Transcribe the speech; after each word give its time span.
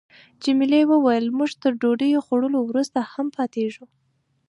جميلې 0.43 0.81
وويل: 0.91 1.25
موږ 1.37 1.51
تر 1.61 1.71
ډوډۍ 1.81 2.11
خوړلو 2.25 2.59
وروسته 2.63 2.99
هم 3.13 3.27
پاتېږو. 3.37 3.85